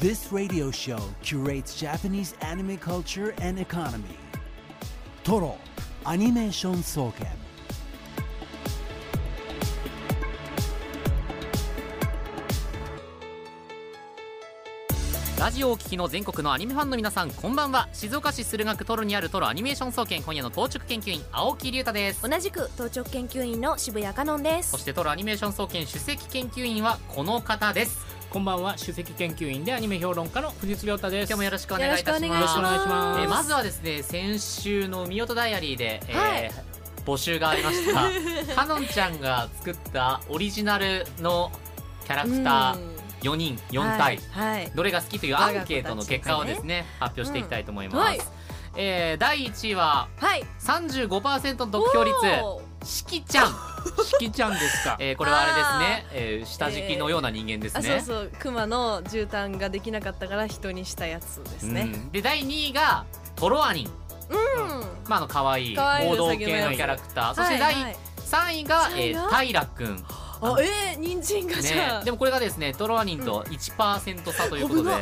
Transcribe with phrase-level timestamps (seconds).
[0.00, 4.16] This radio show curates Japanese anime culture and economy.
[5.22, 5.58] Toro
[6.06, 7.26] Animation Soken.
[15.38, 28.76] ラジオをお聞きの全国のアニメファンの皆さんこんばんは静岡市駿河区トロにあるトロアニメーション総研今夜の当直研究員青木隆太です同じく当直研究員の渋谷香音ですそしてトロアニメーション総研首席研究員はこの方ですこんばんは。
[28.78, 31.30] 首席研究員でアニメ評論家の藤津亮太です。
[31.30, 32.24] 今日もよろしくお願いいたします。
[32.24, 33.20] よろしくお願いします。
[33.22, 36.52] えーまずはですね先週の「みおとダイアリーで」えーはい。
[37.04, 38.54] 募集がありました。
[38.54, 41.50] かのんちゃんが作ったオリジナルの
[42.06, 42.78] キャラクター
[43.22, 44.72] 4人4体、はい、はい。
[44.76, 48.20] どれが好きというアンケートの結果をですね発表していきたいと思います、うんはい。
[48.76, 50.44] えー第1位ははい。
[50.60, 52.14] 35%の得票率
[52.84, 53.52] しきちゃん、
[54.04, 54.96] しきちゃんですか。
[55.00, 58.32] えーこれはあれですね、えー下敷きのような人間ですあね、そうそう。
[58.38, 61.82] クマの絨毯ができなかったから人にしたやつですね。
[61.82, 62.12] うん。
[62.12, 63.04] で第2位が
[63.36, 63.86] トロアニン。
[64.30, 64.36] うん、
[65.08, 67.34] まああの可愛い王道系のキャラクター。
[67.34, 67.96] そして第はいはい
[68.30, 70.04] 3位が、えー、三位が平くん
[70.42, 71.82] あえー、人参がじゃね。
[71.82, 74.94] あ、でもこれがですねトロアニンと1%差ということで、お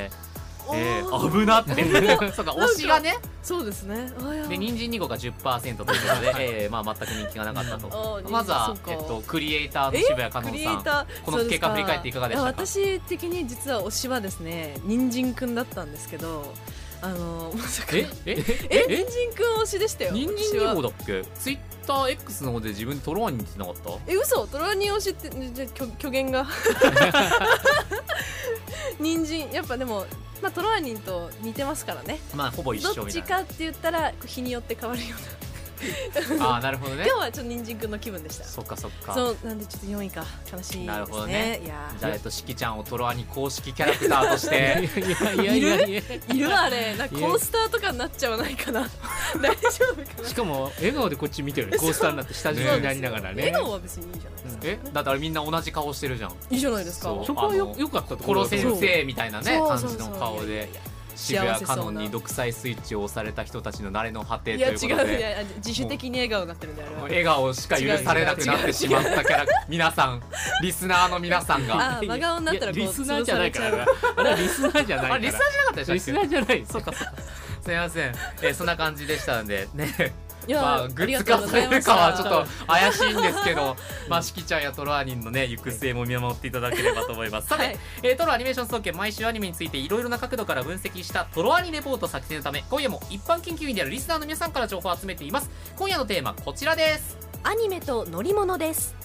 [0.75, 1.85] えーー、危なって
[2.33, 3.17] そうか推しがね。
[3.43, 4.13] そうですね。
[4.49, 8.23] で人参2号が10%ということで、えーまあ、全く人気がなかったと。
[8.29, 12.65] まずはえっと、クリエイターの渋谷かのクリエんさんこの結果振り返っていかがでしたか？
[12.67, 16.53] 私的に実は推しはですね人参くんだったんですけど
[17.01, 18.07] あのまさかえ？
[18.27, 18.37] え？
[18.71, 18.87] え？
[19.05, 21.23] 人参くん推しでしたよ人参2号だっけ？
[21.35, 23.75] ツイッター X の方で自分トロアニンってなかっ
[24.07, 24.47] え嘘。
[24.49, 26.47] トラニ推しってじゃあ虚虚言が。
[29.01, 30.07] 人参やっぱでも
[30.43, 32.19] まあトロアニンと似てますからね。
[32.31, 33.27] たまあほぼ一緒どっみたいな。
[33.27, 35.48] ちかって言ったら日によって変わるような
[36.41, 37.05] ああなるほどね。
[37.07, 38.45] 今日はちょっと人参くんの気分でした。
[38.45, 39.15] そっかそっか。
[39.15, 40.87] そうなんでちょっと4位か悲しいですね。
[40.87, 41.61] なるほどね。
[41.65, 41.93] いや。
[41.98, 44.89] じゃあえっとしきちゃんをトロアニ公式キャラクターとして。
[45.43, 45.61] いやい
[46.41, 46.97] るあれ。
[46.97, 48.81] なんかコースターとかになっちゃわないかな。
[49.41, 50.28] 大丈夫かな。
[50.28, 53.43] しかも笑顔でこっち見てるねコースターになって下敷きになりながらね。
[53.43, 54.78] 笑顔は別にいいじゃないですか、え？
[54.93, 56.33] だってあれみんな同じ顔してるじゃん。
[56.50, 57.15] いいじゃないですか。
[57.27, 60.69] そこはよよかったところ先生みたいなね感じの顔で
[61.19, 70.23] 渋谷カノンに独裁スイッチを押された人たちの慣れの果てといいや違ういうことでや自主的に笑顔になってるんだよ笑顔しか許されなくなってしまったキャラ皆さん
[70.62, 71.99] リスナーの皆さんが。
[71.99, 73.87] あ真顔になったらリスナーじゃないから。
[74.17, 75.15] あれはリスナーじゃないから。
[75.15, 75.95] あリスナーじゃなかったでしたっけ？
[75.95, 76.67] リスナーじゃない。
[76.67, 77.12] そうかそうか。
[77.62, 80.12] すみません、えーそんな感じでしたんでね
[80.54, 83.76] まあ、グッズ化されるかはちょっと怪しいんですけど、
[84.09, 87.48] まあ、しきちゃんやトロアニンのね、行く末も見守っていただければと思います。
[87.48, 95.50] さて、はいえートロアニメーション総研毎週アニメについていろいろな角度から分析したトロアニレポート作成のため、今夜も一般研究員であるリスナーの皆さんから情報を集めています。
[95.76, 97.19] 今夜のテーマ、こちらです。
[97.44, 98.97] アニメと乗り物です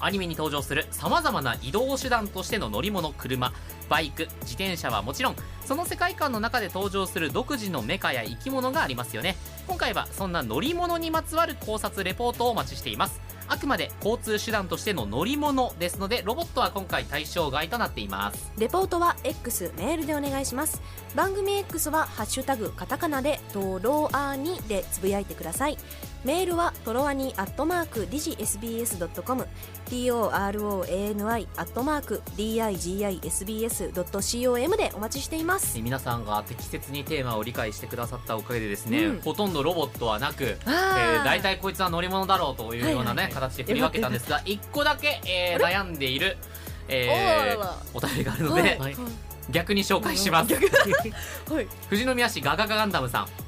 [0.00, 3.52] アニメに登場するさまざまな移動手段としての乗り物車
[3.88, 9.36] バイク自転車はもちろんその世界観の中で登場する独自のメカや生き物がありますよね。
[9.66, 13.20] 今回はそんな乗り物にまつわる考察レポートをお待ちしています。
[13.46, 18.52] あくまで交通手段としての乗り物ですのでロボットは今回対象外となっています。
[18.58, 20.80] レポートは X メールでお願いします。
[21.14, 25.78] 番組 X は「ハッシュタグカタカナ」で「トロアーニ」でつぶやいてください。
[26.24, 29.46] メールはトロアニアットマークディジ SBS.com
[29.90, 33.96] TOROANI アットマーク DIGISBS.com
[34.78, 39.20] でお待ちしていますえ皆さんが適切にテーマを理解してくださったおかげでですね、うん。
[39.20, 43.50] ほとんどロボットはなくえあー、大体こいつは乗り物だろうというようなね、はいはいはい。
[43.50, 46.38] 形で振り分けたんですが一個だけ、えー悩んでいる、
[46.88, 48.78] おえーお便りがあるので、はい。
[48.78, 48.96] はい。
[49.50, 50.54] 逆に紹介します。
[50.54, 50.64] はい。
[51.90, 53.43] 富士 宮市ガガガガンダムさん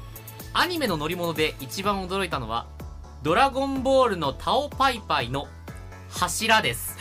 [0.59, 2.65] アニメの乗り物で一番驚いたのは
[3.21, 5.47] 「ドラゴンボール」のタオパイパイの
[6.09, 6.97] 柱です。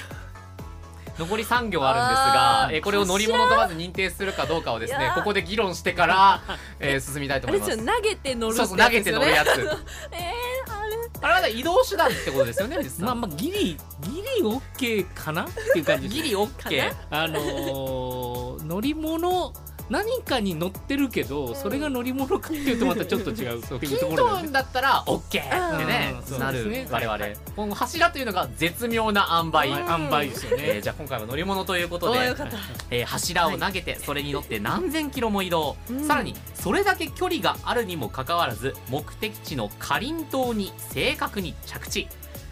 [1.18, 6.42] 残り3行あるんですがえーこれを乗り物とまず認定するかどうかをですいやーここで議論してから、
[6.78, 7.78] えー進みたいとあ思います。
[7.78, 9.48] 投げて乗るそうそう投げて乗るやつ。
[10.12, 10.96] えー、あれ？
[11.22, 16.94] あれはね移動手段ってことですよねまあまあギリギリオッケーかなっていう感じギリオッケー。
[17.10, 19.54] あのー乗り物
[19.88, 26.14] 何かに乗ってるけどそれが乗り物かっていうとまたちょっと違うっていうとキントーンころだよねだったら OK ってね。
[26.30, 26.38] うん。
[26.38, 27.18] なる我々。
[27.54, 29.58] この柱というのが絶妙な塩梅。
[29.58, 30.64] はい塩梅ですよね。
[30.66, 32.18] えーじゃあ今回は乗り物ということで
[32.90, 36.06] えー柱を投げてそれに乗って何千キロも移動、うん。
[36.06, 42.08] さらにそれだけ距離があるにもかかわらず目的地のかりんとうに正確に着地。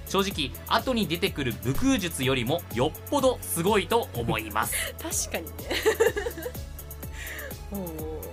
[0.07, 4.95] 正直後に出てくる武空術よりもよっぽどすごいと思います。
[5.03, 6.64] 確かにね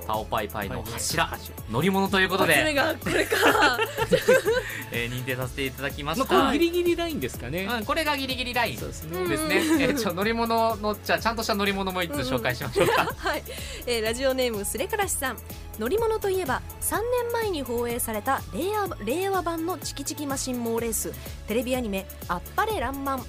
[0.08, 0.92] パオパイパイのはい。
[0.92, 3.38] 柱柱乗り物ということで、がこれか
[4.92, 8.78] えー認定させていただきましまあ、た、これギリギリラインですかね、うん、これがギリギリライン。
[8.78, 13.44] そうですね、うんですね、えーちょ乗り物のじゃあちゃんとした乗り物も一つ紹介しましょうか、 はい、
[13.86, 15.38] えーラジオネームすれからしさん。
[15.80, 21.14] 乗り物といえば3年前に放映された令和令和版のチキチキマシンモーレース。
[21.48, 23.26] テレビアニメ「あっぱれらんまん」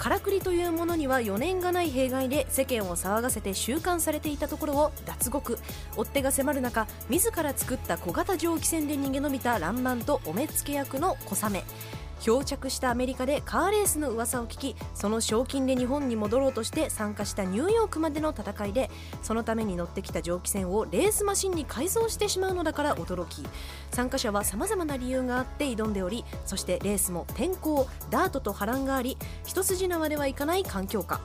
[0.00, 5.58] からくりというものには余念がない弊害で世間を騒がせて収監されていたところを脱獄。
[5.94, 11.64] 追っ手が迫る中自ら作った小型蒸気船で逃げ延びた爛漫とお目付け役の小雨。
[12.20, 18.90] 漂着したアメリカでカーレースの噂を聞きその賞金で日本に戻ろうとして参加したニューヨークまでの戦いで
[19.22, 23.42] そのために乗ってきた蒸気船をレースマシンに改造してしまうのだから驚き
[23.90, 31.20] 参加者はさまざまな理由があって挑んでおりそしてレースも天候ダートと波乱があり一筋縄ではいかない環境下。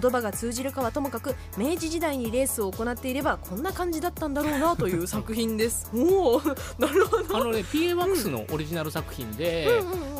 [0.00, 5.90] 言葉が通じるかはともかく明治時代にレースを行っていればこんな感じだったんだろうなという作品です。
[5.94, 6.42] おお
[6.78, 7.36] なるほど。
[7.36, 9.68] あのね PA ワックスのオリジナル作品で、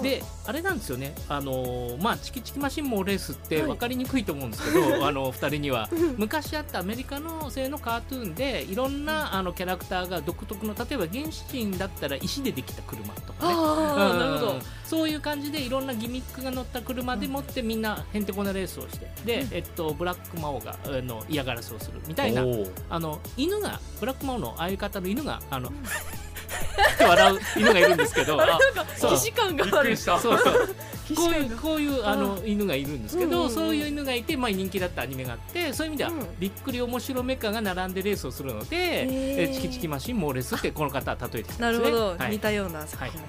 [0.02, 1.14] であれなんですよね。
[1.28, 3.66] あのーまあチキチキマシンもレースってはい。
[3.66, 5.88] 分かりにくいと思うんですけど、 あの2人には。
[6.16, 13.54] 昔あったアメリカの製のカートゥーンでいろんなあのキャラクターが独特の例えば原始人だったら石でできた車とかね。
[13.54, 14.18] ああうん。
[14.18, 14.58] なるほど。
[14.84, 19.10] そういう感じでいろんなギミックが乗った車でもってみんなへんてこなレースをして。
[19.24, 22.44] で、えっと、ブラック魔王があの嫌がらせをするみたいな
[22.90, 25.72] あの犬がブラックマンの相方の犬があの
[27.00, 28.58] 笑う犬がいるんですけどあ
[28.96, 29.16] そう。
[29.16, 29.96] 既視感がある。
[29.96, 30.18] した。
[30.18, 30.74] そうそう。
[31.04, 33.54] 既こういうこういうあの犬がいるんですけど、うんうんうん。
[33.54, 36.26] そういう犬がいて、まあ、人気だったアニメがあってそういう意味では、うん。
[36.38, 41.66] びっくり面白メカが並んでレースをするので、えチキチキマシンモーレスってこの方は例えてきたですね。
[41.66, 42.30] なんるほど、はい。
[42.30, 43.28] 似たような作品だ、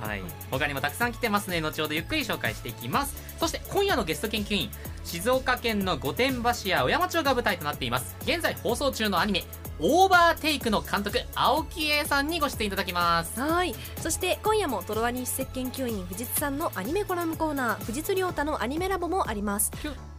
[0.00, 3.14] はい、他にもたくさん来てますので後ほどゆっくり紹介していきます。
[3.38, 4.70] そして今夜のゲスト研究員。
[5.04, 8.16] 静岡県の御殿場市や小山町が舞台となっています。
[8.22, 9.44] 現在放送中のアニメ
[9.80, 13.40] 「オーバーテイク」の監督青木栄さんにご出演いただきます。
[13.40, 13.74] はい。
[13.98, 19.70] そして今夜もトロワニ史跡研究員藤津さんのアニメコラムコーナー藤津亮太のアニメラボもあります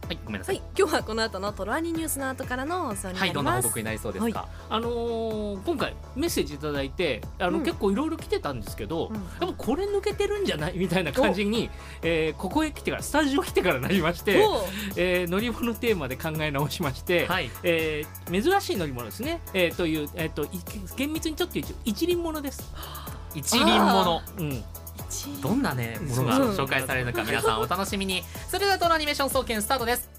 [0.06, 3.34] はいごめんなさはいい今日はこの後のトロワニニュースの後からの放送になはい、ります。
[3.34, 7.64] どんな報告になりそうですか、あのー今回メッセージいただいてあの、うん。
[7.64, 9.14] 結構いろいろ来てたんですけど、うん。
[9.14, 11.70] やっぱこれ抜けてるんじゃないみたいな感じに、
[12.02, 14.44] えーここへ来てからスタジオ来てからなりまして、
[14.96, 17.50] えー乗り物テーマで考え直しまして、はい。
[17.62, 20.48] えー珍しい乗り物ですね、えーという、えー、とい
[20.96, 22.62] 厳密にちょっと一輪物です。
[23.34, 24.20] 一輪物。
[24.38, 24.64] うん
[25.42, 28.22] どんなねものが紹介されるのか皆さんお楽しみに。
[28.48, 30.10] それではトロアニメーション総研スタートです。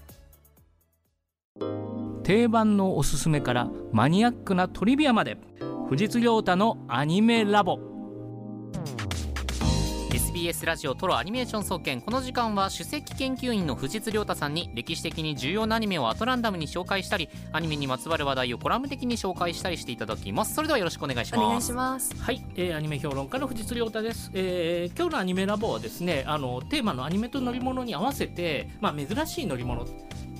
[2.22, 5.36] 定番のおすすめからマニアックなトリビアまで。
[5.86, 7.78] 藤津亮太のアニメラボ
[10.34, 20.54] SBS ラジオトロアニメーション総研この時間は首席研究員の藤津亮太さんに歴史的に重要なアニメをアトランダムに紹介したりアニメにまつわる話題をコラム的に紹介したりしていただきます。
[20.54, 22.16] それではよろしくお願いしお願いますします。
[22.20, 29.86] はい、えーアニメ評論家の藤津亮太です、えー今日のアニメラボはですねあのテーマのアニメと乗り物に合わせて、まあ、珍しい乗り物。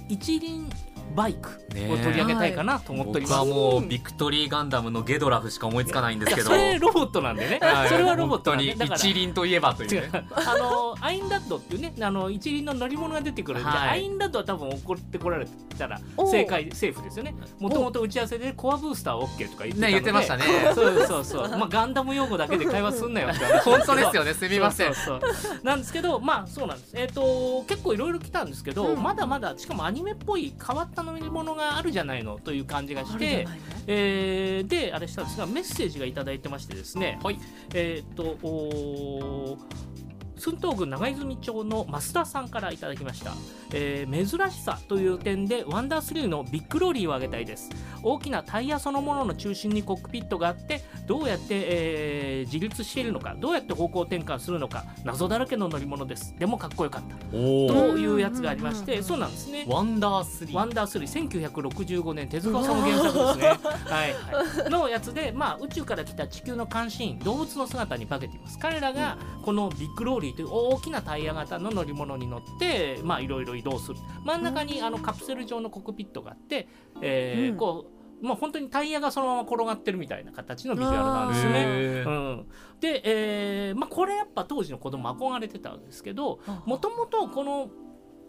[0.08, 0.68] 一輪
[1.14, 6.48] バイクを取り上げたいかなと思っており僕ます、はもうビクトリーガンダムのゲドラフしか思いつかないんですけど。
[6.48, 7.88] それロボットなんでね、はい。
[7.88, 10.10] それはロボットに一輪といえばという違ね。
[10.12, 13.88] う あのアインラッドっていうねあの一輪の乗り物が出てくるんで、はい。
[13.90, 15.46] アインラッドは多分怒ってこられ
[15.78, 16.00] たら
[16.30, 17.34] 正解セーフですよね。
[17.58, 20.44] もともと打ち合わせでコアブースター OK とか言ってたので、ね言ってましたね。
[20.74, 24.34] そうそうそう、まあ、ガンダム用語だけで会話すんなよって話 本当ですよね。
[24.34, 24.94] すみません。
[24.94, 25.20] そう。
[25.62, 26.92] なんですけどまあそうなんです。
[26.96, 29.02] えっ、と結構いろいろ来たんですけど、うん。
[29.02, 33.46] まだまだしかもアニメっぽい変わった乗り物があるじゃないのという感じがして
[33.86, 37.38] えーであれしたんですがメッセージがいただいてましてですねはい。
[37.74, 40.03] えっ、とおー
[40.36, 43.32] 駿東郡長泉町の増田さんからいただきました、
[43.72, 47.70] えー珍しさという点でワンダースリーのビッグローリーを挙げたいです。
[48.02, 56.34] 大きなタイヤそのものの中心にコックピットがあってどうやって、えー自立しているのかどうやって方向転換するのか謎だらけの乗り物です。
[56.38, 57.16] でもかっこよかった。
[57.36, 59.64] おとおいうやつがありましてそうなんですね。
[59.66, 60.56] ワンダースリー。
[60.56, 61.28] ワンダースリー。
[61.28, 63.46] 1965年手塚さんの原作ですね。
[63.48, 64.14] はい、
[64.62, 68.58] はい、のやつで、まあ、宇宙から来た地球の監視員動物の姿に化けています。
[68.58, 73.98] 彼らがこのビッグローリーという大きなタイヤ型の乗り物に乗ってまあいろいろ移動する。
[74.24, 76.68] 真ん中にあのカプセル状のコックピットがあって、
[77.02, 77.56] えーうん。
[77.56, 82.04] こうもう本当にタイヤがそのまま転がってるみたいな形のビジュアルなんですよね。
[82.06, 82.46] うん、
[82.80, 87.68] で、えーまあ、これやっぱ当時の子供憧れてたんですけどもともとこの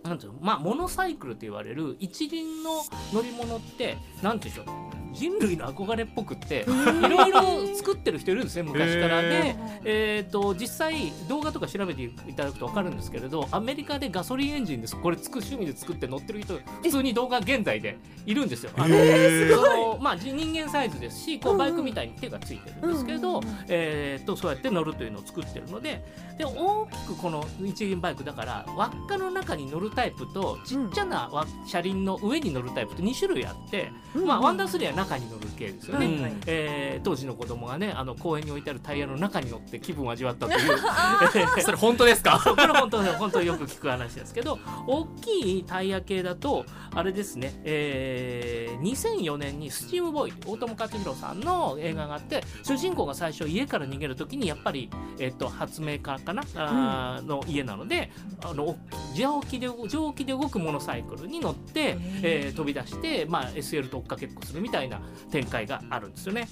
[0.05, 0.39] なんていうの？
[0.41, 2.83] まあモノサイクルと言われる一輪の
[3.13, 4.75] 乗り物ってなんていうんでしょう？
[5.15, 9.21] 人類の憧れっぽくっていろいろ作ってる人いるんですね昔から。
[9.21, 18.71] で、えー、と実際動画とか調べていただくと分かるんですけれどアメリカでガソリンエンジンですこれつく趣味で作って乗ってる人普通に動画現在でいるんですよ。
[18.75, 26.03] あのまあ、人間サイズですしこうバイクみたいに手がついてるんですけど、えー、とそうやって乗るというのを作ってるので
[26.37, 33.91] で大きくこの一輪バイクだから輪っかの中に乗るタイプとちっちゃな輪車輪の上に乗るタイプと2種類あって、
[34.25, 36.05] まあ、ワンダースリーは中に乗る系ですよね。
[36.05, 36.41] うん。
[36.47, 40.77] えー当時の子供がねあの公園に置いてあるタイヤの中に乗って気分を味わったという。
[41.61, 42.39] それ本当ですか？
[42.43, 58.11] これ本当本当よく聞く話ですけど大きいタイヤ系だとあれですね、えー2004年に「スチームボーイ」大友克洋さんの映画があって主人公が最初家から逃げる時にやっぱり、えっと発明家かな、あーの家なので
[58.43, 58.75] あの
[59.15, 65.01] 蒸気で蒸気で動くモノサイクルに乗って、えー飛び出して、まあ、SL と追っかけっこするみたいな
[65.31, 66.47] 展開があるんですよね。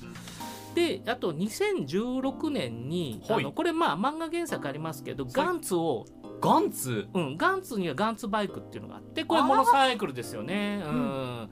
[0.76, 3.40] であと2016年に、はい。
[3.42, 6.06] あのこれまあ漫画原作ありますけど、ガンツを
[6.42, 7.08] ガンツ？
[7.14, 10.84] うん、ガンツにはガンツバイクっていうのがあってこれモノサイクルですよね。
[10.86, 11.50] うん。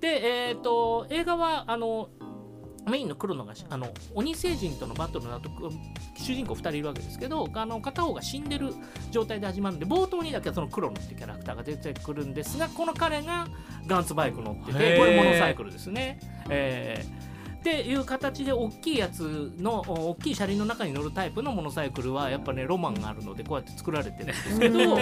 [0.00, 2.08] で、えー、と映画はあの
[2.90, 5.48] メインの黒のがあの鬼星人とのバトルの後
[6.14, 8.74] 主人公2人いるわけですけどあの片方が死んでる
[9.10, 13.48] 状態で始まるんで冒頭にだけその黒野っていうキャラクターが出てくるんですがこの彼が
[13.86, 16.18] ガンツバイク乗っててこれモノサイクルですね。
[16.48, 17.30] えー。
[17.60, 24.96] っていう形で大きいやつのお大きい車輪の中に乗るタイプのモノサイクルはやっぱねロマンがあるのでこうやって作られてるんですけど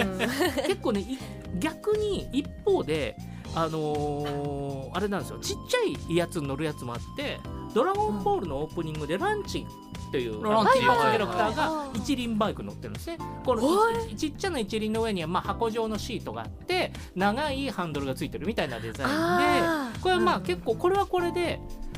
[0.67, 1.17] 結構ねい
[1.57, 3.15] 逆に一方で
[3.55, 5.39] あのーあれなんですよ。
[5.39, 7.39] ちっちゃいやつに乗るやつもあって
[7.73, 9.65] 「ドラゴンボール」のオープニングでランチ
[10.07, 10.79] っていうランチ。
[10.79, 13.17] キはいャラクターはいが一輪バイク乗ってるんですね。
[13.45, 13.61] この
[14.09, 19.99] いちっちゃな一輪の上にはまあ箱状のシートがあって長いハンドルがついてるみたいなデザインで。
[20.01, 21.88] これはまあ結構これはこれでん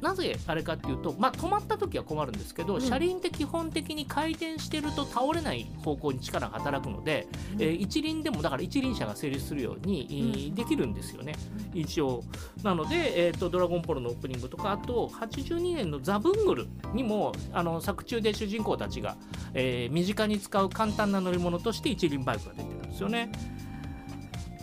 [0.00, 2.80] なぜあれかっていうと、まあ、止まった時は困るんですけど、ん。
[2.80, 7.26] 車輪って基本的に回転してると倒れない方向に力が働くので、
[7.58, 11.34] えー一輪でもだから一輪車が成立するように、えーできるんですよね。
[11.72, 12.24] 一応。
[12.62, 19.16] なので、えー、とドラゴンボールのオープニングとかあと82年の「ザ・ブングル」にもあの作中で主人公たちが、
[19.54, 23.30] えー身近に使う簡単な乗り物として一輪バイクが出てるんですよね。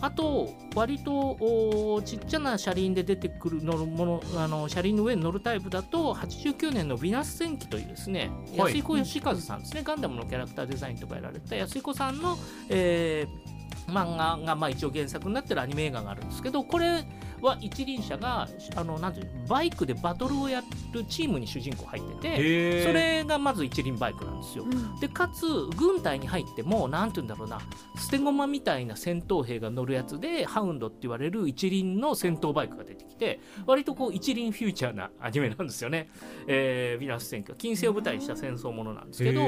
[0.00, 8.74] あと割とおちっちゃな車輪で出てくる乗るものあの車輪の上に乗るタイプだと89年の「ヴィナス戦記」というですね、はい。
[8.74, 12.36] 安井子義和さんですねガンダムのキャラクターデザインとかやられた安井子さんの、
[12.68, 17.04] えー漫画がまあ一応原作になってるアニメ映画があるんですけどこれ
[17.42, 20.62] は一輪車があのなんていうのバイクでバトルをや
[20.92, 24.64] るチームに主人公入っててへそれがまず一輪バイクなんですよ。
[25.00, 27.60] でかつ軍隊に入ってもなんて言うんだろうな
[27.96, 36.08] 捨て駒みたいな戦闘兵が乗るやつでハウンドって言われる一輪の戦闘バイクが出てきて割とこう一輪フューチャーなアニメなんですよね。
[36.46, 39.42] えー、ヴィナス戦記は近世を舞台にした戦争ものなんですけど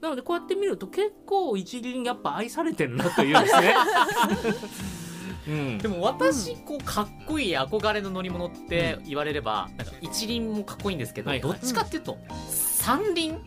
[0.00, 3.74] なのでこうやって見ると結構一輪やっぱ愛されてるなというですね。
[5.48, 5.78] うん。
[5.78, 11.52] でも私こうかっこいい憧れの乗り物って言われればなんか一輪もかっこいいんですけど、はいはい。
[11.52, 13.40] どっちかっていうと三輪？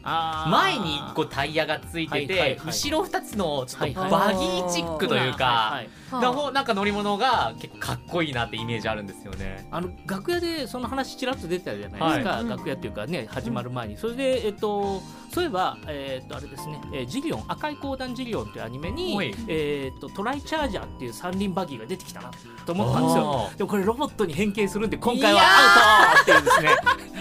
[0.49, 2.59] 前にこうタイヤがついてて、はいはいはい。
[2.67, 9.67] 後ろ2つのちょっとはいバギーチックというか、はいなんか乗り物が結構かっこいいなってイメージあるんですよね。
[9.71, 12.47] あの楽屋でその話ちらっと出てたじゃないですか、はい。
[12.47, 15.01] 楽屋っていうかね始まる前に、それでえっと
[15.33, 19.35] そういえばえっとあれですね、えージリオン赤い光弾ジリオンというアニメにはい。
[19.49, 22.31] えっとトライチャージャーっていう三輪バギーが出てきたな
[22.65, 23.49] と思ったんですよ。
[23.57, 26.75] でもこれロボットに変形するんで今回はアウトっていうですね。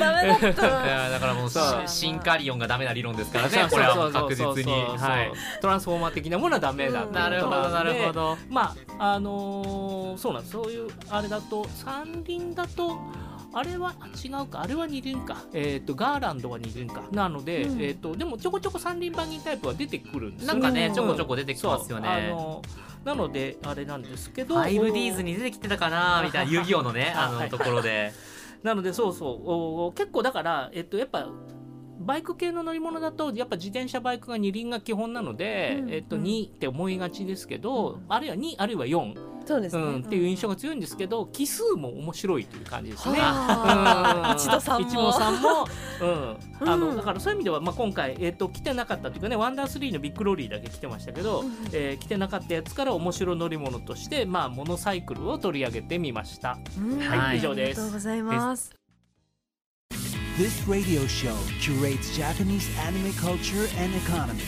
[0.00, 0.66] ダメだった。
[0.86, 1.50] いやだからもう
[1.86, 4.72] シンカリオンがダメな理論ですからねこれは確実に。
[4.72, 5.32] はい。
[5.60, 8.36] トランスフォーマー的なものはダメだなるほどなるほど。
[8.48, 10.52] まああのーそうなんです。
[10.52, 12.98] そういうあれだと三輪だと
[13.52, 14.60] あれはあ違うか。
[14.60, 15.38] あれは二輪か。
[15.54, 17.02] えっ、とガーランドは二輪か。
[17.12, 17.82] なので、うん。
[17.82, 20.54] えっ、とでもちょこちょこ三輪バギータイプは出てくるんですよ。
[20.54, 22.06] なんかねうんちょこちょこ出てきますよそう。
[22.06, 22.28] あね。
[22.28, 22.62] の
[23.08, 24.56] なのであれなんですけど。
[24.56, 27.50] 5Ds に出てきてたかな みたいな遊戯王のねあはい。
[27.50, 28.12] のところで。
[28.62, 29.50] なのでそうそう。
[29.86, 31.26] お結構だからえっとやっぱ
[32.00, 35.90] バイク系の乗り物だとやっぱ自転車バイクが二輪が基本なので、うん。
[35.90, 38.04] えっと、うん2って思いがちですけど、うん。
[38.08, 39.14] あるいは2あるいは4、
[39.48, 43.18] そうですね、うん、っていう印象が強いんですけど奇数も面白いという感じですね。
[44.36, 44.88] 一度さんも。
[44.88, 45.66] 一度さんも、
[46.02, 46.80] うん、あうん。
[46.80, 56.58] のだからそういう意味では、まあ、今回、えっと来てなかったというかねワンダースリーのビッグローリーだけ来てましたけど、うんえー来てなかったやつから面白乗り物として、まあ、モノサイクルを取り上げてみました。
[56.76, 56.98] うん。
[57.00, 57.80] はい以上です。
[57.80, 58.70] ありがとうございます。
[60.36, 64.44] This radio show curates Japanese anime culture and economy.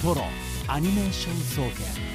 [0.00, 0.28] Toro
[0.68, 2.13] Animation Soken.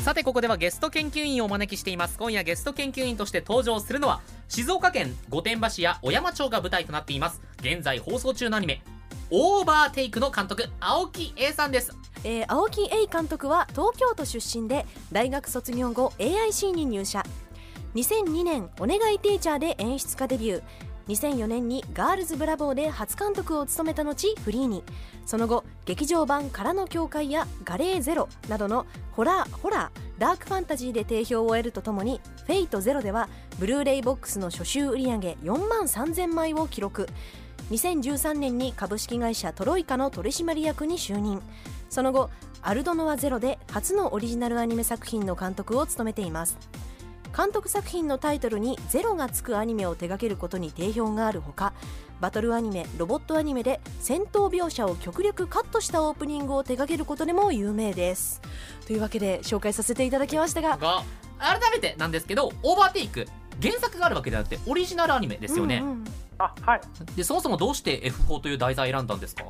[0.00, 2.16] さてここではゲスト研究員をお招きしています。
[2.16, 7.42] 今夜ゲスト研究員として登場するのは静岡県御殿場市や小山町が舞台となっています。
[7.58, 8.82] 現在放送中のアニメ
[9.30, 11.94] オーバーテイクの監督青木 A さんです。
[12.24, 17.22] えー青木栄監督は東京都出身で大学卒業後 AIC に入社。
[17.94, 20.62] 2002年「お願いティーチャー」で演出家デビュー。
[21.08, 24.84] 2004年に「ガールズブラボー」で初監督を務めた後フリーに。
[25.26, 33.28] その後劇場版「空の教会」や「ガレーゼロ」などのホラーホラーダークファンタジーで定評を得るとともに「フェイトゼロでは
[33.58, 37.08] ブルーレイボックスの初週売上げ4万3000枚を記録。
[37.70, 41.40] 2013年に株式会社トロイカの取締役に就任。
[41.88, 42.30] その後
[42.62, 46.58] アルドノアゼロで初のオリジナルアニメ作品の監督を務めています。
[47.36, 51.72] 監督作品のタイトルに「ゼロがつくアニメを手掛けることに定評があるほか
[52.20, 58.40] バトルアニメロボットアニメで戦闘描写を極力カットしたオープニングを手掛けることでも有名です。
[58.86, 61.02] というわけで紹介させていただきましたがが
[61.38, 63.26] 改めてなんですけどオーバーテイク
[63.62, 66.04] 原作があるわけではなくてオリジナルアニメですよね、うんうん。
[66.38, 66.80] あはい。
[67.16, 69.44] でそもそもどうして F4 という題材選んだんですか？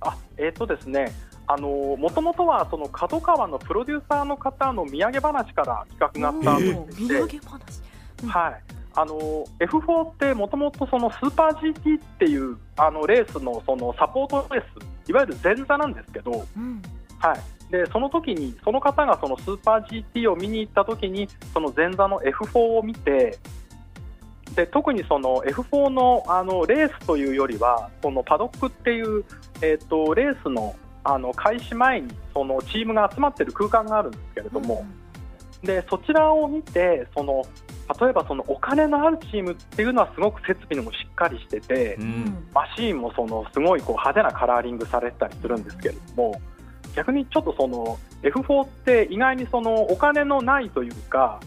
[0.00, 1.12] あえっ、とですね
[1.48, 7.82] もともとはその角川のプロデューサーの方の土産話から企画がスタートしていて、土産話。
[8.26, 8.62] はい、
[8.94, 9.18] あの
[9.58, 16.82] F4 ってもともとそのスーパー GT っていうあのレースのそのサポートレースいわゆる前座なんですけど、うん。
[17.18, 23.38] はい、でその時にその方がそのスーパー GT を見に行った時にその前座の F4 を見て
[24.54, 29.24] で特にその F4 のあのレースというよりはそのパドックっていう、
[29.62, 34.86] えー、とレースのあの開始前にそのチームが集まっている空間があるんですけれども、
[35.62, 37.44] でそちらを見てその
[38.00, 42.08] 例えばそのお金のあるチームっていうのはすごく設備もしっかりしてて、ううん。
[42.08, 46.40] んマシーンもそのすごいこう派手なカラーリングされてたりするんですけれども
[46.94, 51.40] 逆にちょっとその F4 って意外にそのお金のないというか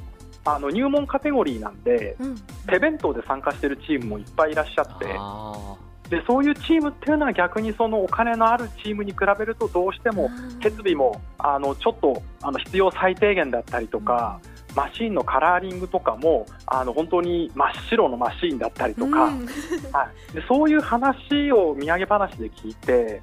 [0.44, 2.36] あの入門カテゴリーなんでうん。
[2.68, 5.76] 手弁当で参加しているチームもいっぱいいらっしゃってあ
[6.10, 10.30] でそういうチームっていうのは逆にそのお金のあるチームに比べるとどうしても
[10.62, 14.40] 設備もあのちょっとあの必要最低限だったりとか、
[14.76, 19.46] マシーンのカラーリングとかもあの本当に真っ白のマシーンだったりとか、うん。
[19.92, 23.22] はい、でそういう話を土産話で聞いて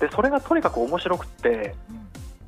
[0.00, 1.74] でそれがとにかく面白くって、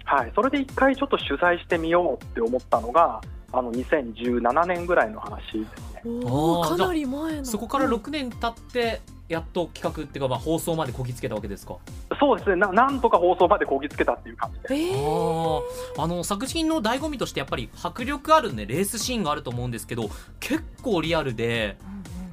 [0.05, 3.21] はい、それで一回ちょっと取材してみようって思ったのが
[3.53, 5.94] あの2017年ぐらいの話ですね。
[6.05, 7.45] おかなり前の。
[7.45, 11.77] そこから6年経ってやっと企画っていうか、まあ、放送までこぎつけたわけですか？
[12.21, 12.57] そうですね。
[12.57, 14.75] ななんとか放送までこぎつけたっていう感じで。
[14.75, 15.61] えー。
[15.99, 21.77] ああの作品の醍醐味としてやっぱり迫力あるねレースシーンがあると思うんですけど結構リアルで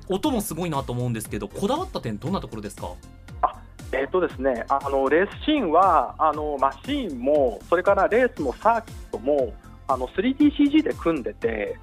[0.09, 2.89] 音もすごいなと思うんですけどこだわった点どんなところですか？
[3.93, 9.53] えーとですね、あのレースシーンはあのマシーンもそれからレースもサーキットも
[9.93, 11.77] あの 3DCG で組んでて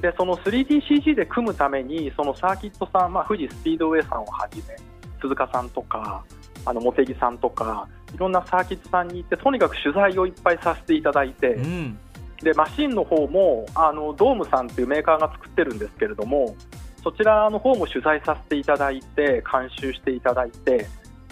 [0.00, 4.76] でその 3DCG で組むためにそのサーキットさん、まあ、富士スピードウェイさんをはじめ
[5.20, 6.24] 鈴鹿さんとか
[6.64, 11.98] あの茂木さんとかいろんなサーキットさんに行ってとにかく取材をいっぱいさせていただいてうん。
[12.42, 16.56] でマシンの方もあのドームさんっていうメーカーが作ってるんですけれども
[17.02, 20.88] そちらの方も取材させていただいて監修していただいて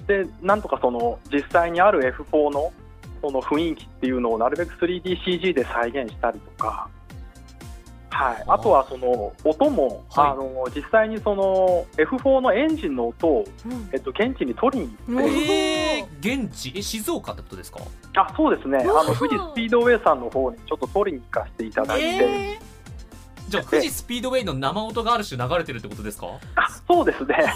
[0.07, 2.73] でなんとかその実際にある F4 の
[3.21, 6.89] その雰囲気っていうのをなるべく 3DCG で再現したりとか、
[8.11, 10.31] はい、あとはその音も、はい。
[10.31, 13.89] あの実際にその F4 のエンジンの音を、うん。
[13.93, 15.53] えっと、現地に取りに行っうんて、
[15.99, 16.73] えー、現地？
[16.77, 17.81] え静岡ってことですか？
[18.17, 18.79] あそうですね。
[18.79, 22.07] あの富士スピードウェイさんの方にちょっと取りに行かせていただいて。
[22.07, 22.71] えー。
[23.49, 26.27] じゃあ富士スピードウェイの生音がある種流れてるってことですか？
[26.57, 27.37] あそうですね。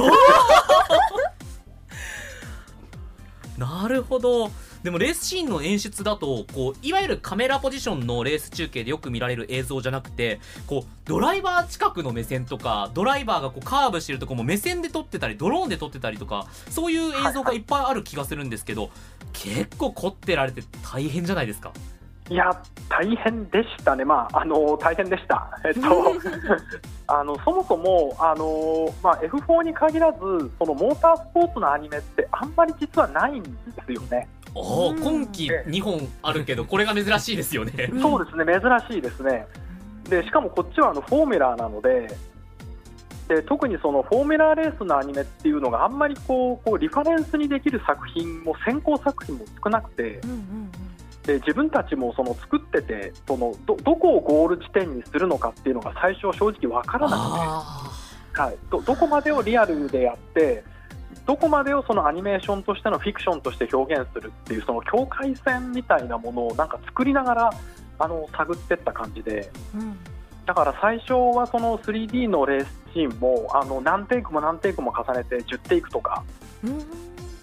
[3.59, 4.51] なるほど
[4.85, 18.91] でもレースシーンの演出だとこういわゆるカメラポジションのレース中継でよく見られる映像じゃなくてこうドライバー近くの目線とかドライバーがこうカーブしてるとこも目線で撮ってたりドローンで撮ってたりとかそういう映像がいっぱいある気がするんですけど、
[19.33, 21.73] 結構凝ってられて大変じゃないですか？
[22.31, 22.51] いや、
[22.89, 26.15] 大変でしたね、まあ、あの大変でした、えっと、
[27.07, 30.19] あのそもそもあの、まあ、F4 に限らず、
[30.59, 33.49] そのモータースポーツのアニメって、あんまり実はないんで
[33.87, 34.97] すよね、おうん。
[34.97, 37.91] ー今季2本あるけどこれが珍しいですよね。
[37.93, 38.01] うん。
[38.01, 39.47] そうですね、珍しいですね、
[40.09, 42.09] でしかもこっちはあのフォーミュラーなので、
[43.29, 50.21] で特にそのフォーミュラーレースのアニメっていうのがあんまりこうこうリファレンスにできる作品も先行作品も少なくて。
[50.25, 50.71] うんうん
[51.25, 57.91] で自分たちもその作っててそのどどこをゴール地点にするのかっていうのが最初正直わからなあ
[58.31, 60.63] くて、はい、どどこまでをリアルでやって
[61.27, 67.51] どこまでをそのアニメーションとしてのフィクションとして表現するっていうその境界線みたいなものをなんか作りながら
[67.99, 69.51] あの探っていった感じで。
[69.75, 69.97] うん。
[70.47, 76.23] だから最初はその 3D のレースシーンもあの何テイクも何テイクも重ねて10テイクとか、
[76.63, 76.79] うん。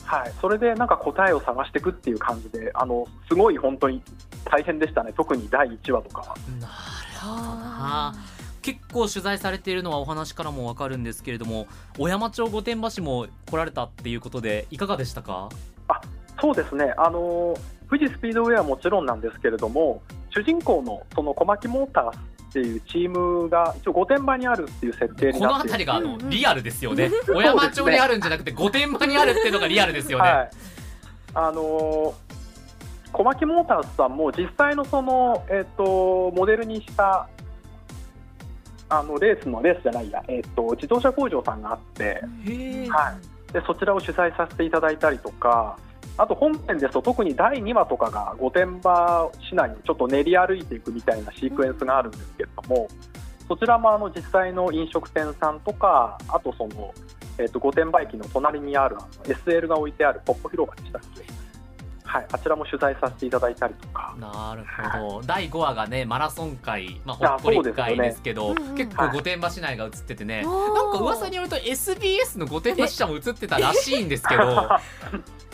[0.06, 4.02] はい、それでなんか答えを探していくっていう感じであのすごい本当に
[4.46, 5.14] 大変でしたね。
[5.16, 6.36] 特に第1話とかは。
[6.60, 6.74] なる
[7.20, 7.56] ほど。
[7.56, 8.14] な
[8.62, 15.50] 結構取材されているのはお話からもわかるんですけれども小山町御殿場市も来られたっていうことでいかがでしたか？
[16.40, 16.94] そうですね。
[16.98, 17.56] あの
[17.90, 22.18] 富士スピードウェイはもちろんなんですけれども主人公のその小牧モータース
[22.52, 26.30] っていうチームが一応御殿場にあるっていう設定にこのなってい辺りがあの、うんうん。
[26.30, 27.12] リアルですよね。
[27.28, 30.50] 小山町にあるんじゃなくて御殿場にあるっていうのがリアルですよね、 はい、
[31.34, 32.32] あのー
[33.14, 37.28] 小牧モータースさんも実際のその、えっとモデルにした
[38.92, 42.22] あのレースのレースじゃないや、えっと自動車工場さんがあって、
[42.90, 43.18] は
[43.50, 45.78] い、でそちらを取材させていただいたりとか
[46.18, 52.88] あと本編ですと特に第2話とかが御殿場市内をちょっと練り歩いていくみたいなシークエンスがあるんですけれども、
[53.48, 56.94] そちらもあの実際の飲食店さんとかあとその、
[57.38, 61.24] えっと御殿場駅の隣にあるあの SL が置いてあるポップ広場でしたっけ、
[62.12, 64.14] はい、あちらも取材させていただいたりとか。
[64.20, 64.66] なる
[65.00, 65.26] ほど。
[65.26, 74.68] 第5話がねマラソン会、まあ、ほあっこり会ですけどうんうん結構御殿場市内が映っててね、あーなんか噂によると SBS の御殿場支社も映ってたらしいんですけど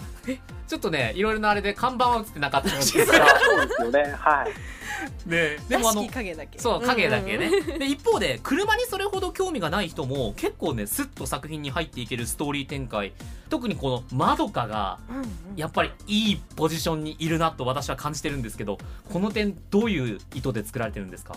[0.67, 6.59] ちょっとねいろいろなあれで看板は映ってなかったらしいですいやそうですよね、はい、ねでもあの影だけ。
[6.59, 13.13] そう影だけね、で一方で車にそれほど興味がない人も結構ねスッと作品に入っていけるストーリー展開。
[13.49, 15.27] 特にこのまどかがうんうん。
[15.55, 18.77] やっぱりいいポジションにいるなと私は感じてるんですけど
[19.11, 21.33] この点どういう意図で作られてるんですか？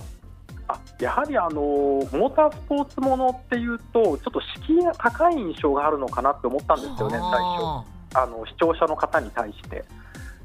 [0.66, 7.99] あやはりあのモータースポーツものっていうと、ちょっと敷居が高い印象があるのかなって思ったんですよね、最初。
[8.14, 9.84] あの視聴者の方に対して。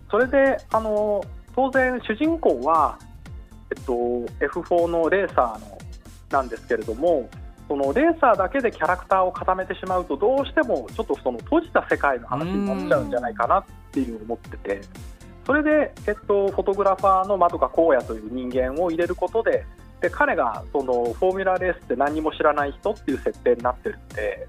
[0.10, 1.24] それであの
[1.56, 3.00] 当然、主人公は、
[3.76, 3.94] えっと、
[4.46, 5.78] F4 のレーサーの
[6.30, 7.30] なんですけれども、
[7.68, 14.82] そのレーサーだけでキャラクターを固めてしまうと、どうしてもちょっとその閉じた世界の話になっちゃうんじゃないかなっていう思ってて、
[15.46, 19.66] それで、えっと、フォトグラファーの窓か荒野という人間を入れることで、
[20.02, 24.48] で彼がそのフォーミュラレースって何も知らない人っていう設定になってるんで、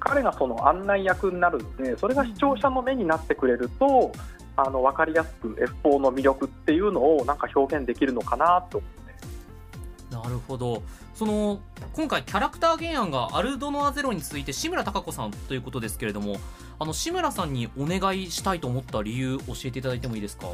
[0.00, 4.10] 彼がその案内役になるので、それが視聴者の目になってくれると、
[4.56, 5.48] あの分かりやすく
[5.84, 8.78] F4 の魅力っていうのをなんか表現できるのかなと。
[8.78, 10.14] 思って。
[10.16, 10.82] ーなるほど。
[11.14, 11.60] その
[11.92, 16.36] 今回キャラクター原案がアルドノアゼロに続いて志村貴子さんということですけれども
[16.78, 20.46] あの志村さんにお願いしたいと思った理由教えていただいてもいいですか？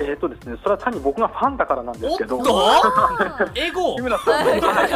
[0.00, 2.38] えーとですね、それは単に僕がファンだからなんですけど、
[3.56, 3.96] エゴ！
[3.96, 4.46] 志村さん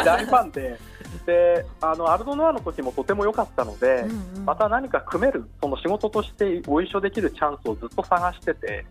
[0.04, 0.78] 大ファンで、
[1.26, 4.44] であのアルドノアの時もとても良かったので、ーうん。
[4.44, 8.86] また何か組める、その仕事としてご一緒できるチャンスをずっと探してて、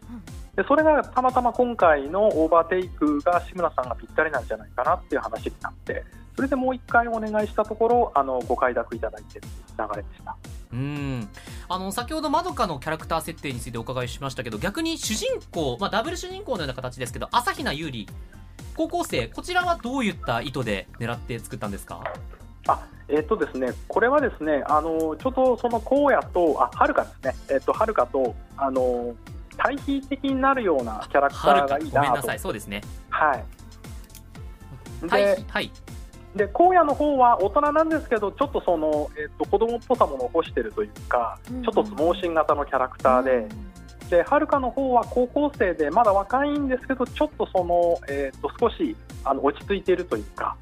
[0.55, 6.03] でそれがたまたま今回のオーバーテイクが志村さんがぴったりなんじゃないかなっていう話になって、
[6.35, 10.35] それでもう一回お願いしたところ、あのご快諾いただいてる流れでした。
[10.73, 11.29] うん。
[11.69, 18.05] あの先ほどまどかのキャラクター設定についてお伺いしましたけど逆に主人公、まあ、ダブル主人公のような形ですけど朝比奈優里
[18.75, 22.03] 高校生こちらはどういった意図で狙って作ったんですか？
[22.67, 29.13] あえっ、とですね、これはですね、あのちょっとその荒野と、あ、はるかですね、えっ、と、はるかと、あの
[29.57, 31.97] 対比的になるようなキャラクターがいいなと。
[31.97, 32.39] ごめんなさい。
[32.39, 32.81] そうですね。
[33.09, 33.43] はい。
[35.09, 35.71] はいで、はい
[36.35, 43.49] で荒野の方は大人なんですけど、ちょっとその、えっ、と、子供っぽさも残してるというか、うんちょっと相撲神型のキャラクターで、
[44.11, 50.55] で、はるかの方は高校生で、まだ若いんですけど、ちょっとその、えっ、と、少し、あの、落ち着いているというか、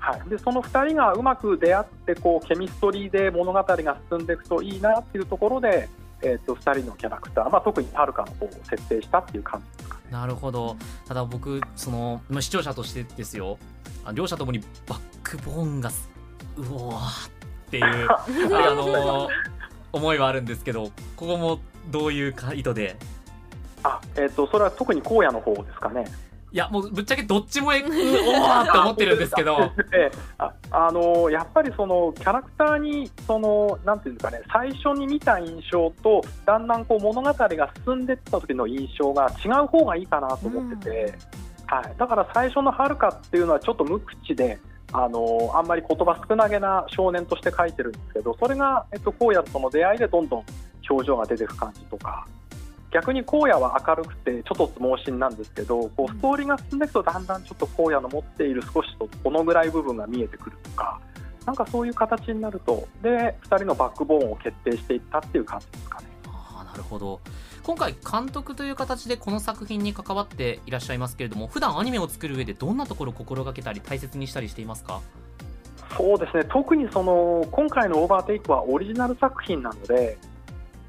[0.00, 5.90] はい、でその2人がうまく出会ってこうケミストリーで物語が進んでいくといいなっていうところで、
[6.22, 10.02] えー、と2人のキャラクター、まあ、特にはるかの方を設定したっていう感じですかね。
[10.10, 10.74] なるほど。
[11.06, 13.58] ただ僕その、まあ、視聴者としてですよ。
[14.04, 16.10] あ両者ともにバックボーンがす
[16.56, 17.30] うおーっ
[17.70, 19.28] ていう あの
[19.92, 20.84] 思いはあるんですけど
[21.16, 22.96] ここもどういうか意図で？
[23.82, 26.04] あえー、とそれは特に荒野の方ですかね。
[26.52, 29.56] いやもうぶっちゃけどっちもえう おーって思ってるんですけど。
[29.94, 30.18] ええ。
[30.38, 41.14] ああのやっぱりそのキャラクターにそのなんていうんですかね最初に見た印象とだんだんこう物語が進んでいった時の印象が違う方がいいかなと思ってて、
[41.66, 44.58] はい、だから最初のはるかっていうのはちょっと無口で
[44.92, 50.44] あのあんまり言葉少なげな少年として書いてるんですけどそれが、えっと、荒野との出会いでどんどん
[50.88, 52.26] 表情が出てく感じとか
[52.92, 61.00] 逆に荒野は明るくてちょっと相撲心なんですけどこうストーリーが進んでいくとだんだんちょっと荒野の持っている少しとこのぐらい部分が見えてくるとか
[61.46, 66.06] なんかそういう形になるとで2人のバックボーンを決定していったっていう感じですかね。
[66.26, 67.20] あーなるほど
[67.62, 75.00] 今回監督という形でこの作品に関わっていらっしゃいますけれども普段アニメを作る上でどんなところを心がけたり大切にしたりしていますか？
[75.96, 76.44] そうですね。
[76.44, 80.18] 特にその今回の「オーバーテイク」はオリジナル作品なので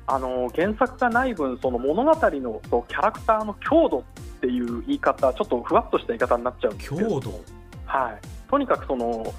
[0.07, 4.03] あの原作がない分その物語のそうキャラクターの強度っ
[4.41, 7.41] ていう言い方ちょっとふわっとした言い方になっちゃうんですけど、度？
[7.85, 9.33] はい、とにかくその、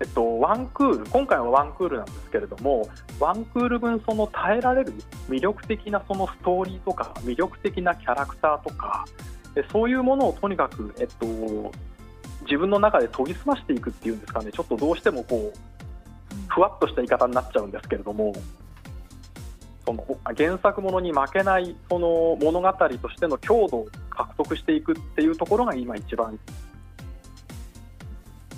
[0.00, 4.92] えっと、ワンクール今回はワンクールなんですけれどもワンクール分その耐えられる
[5.28, 9.04] 魅力的なそのストーリーとか魅力的なキャラクターとか
[9.72, 11.26] そういうものをとにかく、えっと、
[12.42, 14.52] 自分の中で研ぎ澄ましていくっていうんですかね。
[14.52, 15.58] ちょっとどうしてもこう
[16.48, 18.32] ふわっとした言い方になっちゃうんですけれども
[19.84, 20.04] その
[20.36, 26.38] 原作ものに負けないその物語としての強度を獲得していくっていうところが今一番。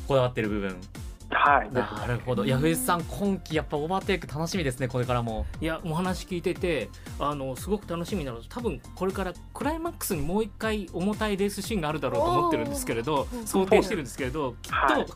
[0.06, 0.99] こだわってる部分。
[1.30, 1.72] はい。
[1.72, 2.44] なるほど。
[2.44, 5.46] いや藤井さん今期やっぱオーバーテイク楽しみですねこれからも。
[5.60, 6.88] いやお話聞いてて
[7.18, 15.06] あのすごく楽しみなのと多分これからクライマックスにもう一回重たいレースシーンがあるだろうと思ってるんですけれど想定してるんですけれどきっと、はい。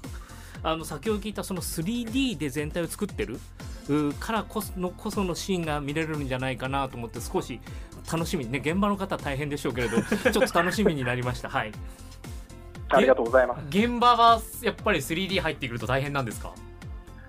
[0.62, 3.38] あの先ほど聞いたその 3D で全体を作ってる
[3.88, 7.60] うからこそのこそのシーンが見れるんじゃないかなと思って少し
[8.10, 11.50] 楽しみにね現場の方は大変でしょうけれどちょっと楽しみになりました。
[11.50, 11.72] はい
[12.94, 13.62] ありがとうございます。
[13.68, 16.52] 現場はやっぱり 3D 入ってくると大変なんですか？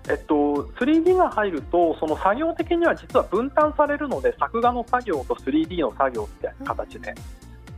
[0.08, 0.34] えっと、
[0.78, 7.12] 3D が入ると、その作業的には実は分担されるので、作画の作業と 3D の作業みたいな形で。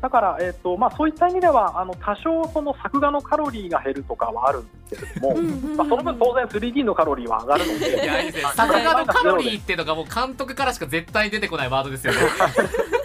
[0.00, 5.42] だから、えっとまあ、そういった意味では、あの多少その作画のカロリーが減るとかはあるんですけれども、
[5.76, 8.52] まあ、その分当然 3D のカロリーは上がるので、いやいいですね。
[8.54, 12.18] 作画のカロリーっていうのがもう監督からしか絶対出てこないワードですよね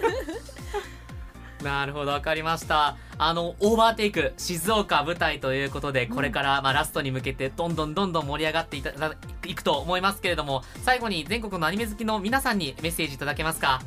[1.64, 2.96] なるほど分かりました。
[3.16, 9.14] あのオーバーテイク静岡舞台ということでこれからまあラストに向けてどんどんどんどん盛り上がっていただ
[9.46, 13.80] いくと思いますけれども最後に全国のアニメ好きの皆さんにメッセージいただけますか？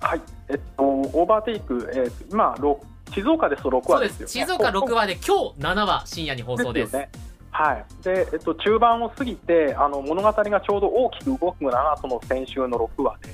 [0.00, 0.20] はい。
[0.48, 2.78] えっと、オーバーテイク、えー、今、ろ
[3.14, 4.38] 静岡ですと6そうです話です。
[4.38, 4.52] よね。
[4.52, 6.92] 静岡6話で今日7話深夜に放送です。
[6.92, 7.10] よね。
[7.50, 7.84] はい。
[8.02, 13.28] でえっと、中盤を過ぎてあの物語がちょうど大きく動くのがその先週の6話で、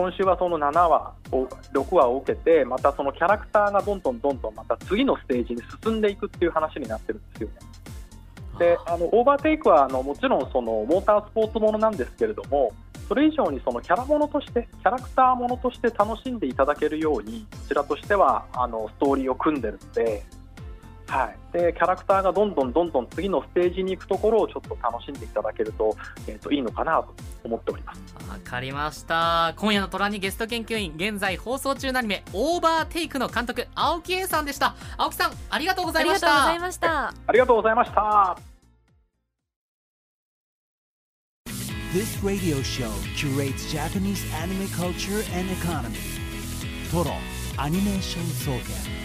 [0.00, 7.54] 今週はその7話を6話を受けてまたそのキャラクターがどんどんどんどんまた次のステージに進んでいくっていう話になってるんですよね。
[8.58, 12.72] であのオーバーテイクはあのもちろんそのモータースポーツものなんですけれども
[13.08, 20.22] それ以上にそのキャラものとしてキャラクターものとして楽しんでいただけるようにこちらとしてはあのストーリーを組んでるので,、
[21.10, 25.96] はい、でキャラクターがどんどんどんどん次のステージに行くところをちょっと楽しんでいただけると,、
[26.28, 28.00] えー、といいのかなと思っております。
[28.28, 38.36] わかりました今夜の虎にゲスト研究員現在放送中のアニメ「オーバーテイク」の監督青木 A さんでした青木さんありがとうござありいましたがとうございましたありがとうございました。
[41.92, 45.98] This radio show curates Japanese anime culture and economy.
[46.92, 47.16] Toro
[47.58, 48.99] Animation Soken.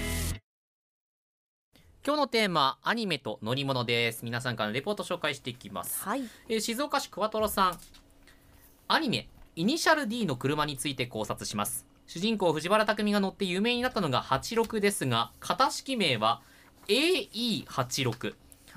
[2.06, 4.24] 今日のテーマアニメと乗り物です。
[4.24, 6.04] 皆さんからのレポート紹介していきます。
[6.04, 6.22] はい。
[6.48, 7.80] えー静岡市クワトロさん。
[8.88, 11.88] アニメ「イニシャル D」の車について考察します。
[12.06, 16.44] 主人公藤原匠が乗って有名になったのが86ですが型式名は
[16.88, 18.36] AE86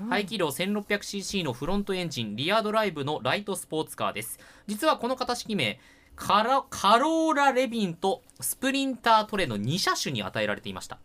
[0.09, 4.39] 排気量 1600cc のフロントエンジンリアドライブのライトスポーツカーです。
[4.65, 5.79] 実はこの型式名
[6.15, 10.99] カローラ・レビンとスプリンター・トレの2車種に与えられていました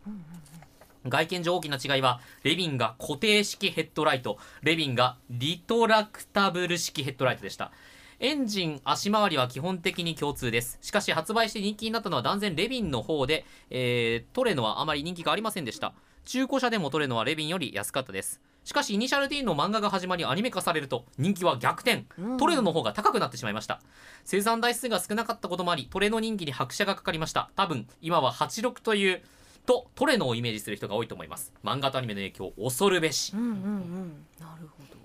[1.07, 4.37] 外見上大きな違いはレビンが固定式ヘッドライト。
[4.63, 7.71] レビンがリトラクタブル式ヘッドライトでした。
[8.19, 10.79] エンジン足回りは基本的に共通です。
[10.81, 15.93] しかし発売して人気になったのは断然レビンの方で、えートレノはあまり人気がありませんでした。
[16.23, 18.41] 中古車でもトレノはレビンより安かったです。
[18.63, 22.05] しかしイニシャル D の漫画が始まりアニメ化されると人気は逆転。
[22.39, 23.79] トレノの方が高くなってしまいました。
[24.23, 27.51] 生産台数が少なかったこともありトレノ人気に拍車がかかりました。
[27.55, 29.21] 多分今は86という
[29.65, 31.51] とトレノをイメージする人が多いと思います。
[31.63, 33.33] 漫画とアニメの影響恐るべし。
[33.33, 34.25] うんうんうん。
[34.39, 34.95] なるほど。